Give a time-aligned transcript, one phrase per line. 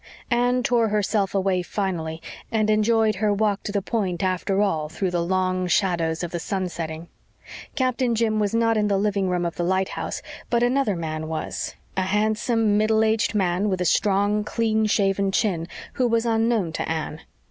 [0.31, 5.11] Anne tore herself away finally and enjoyed her walk to the Point after all, through
[5.11, 7.07] the long shadows of the sun setting.
[7.75, 11.75] Captain Jim was not in the living room of the lighthouse, but another man was
[11.95, 16.89] a handsome, middle aged man, with a strong, clean shaven chin, who was unknown to
[16.89, 17.21] Anne.